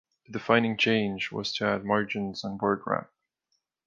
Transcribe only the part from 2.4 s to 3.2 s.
and word wrap.